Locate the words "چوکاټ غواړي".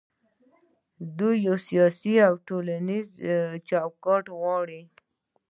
3.67-4.81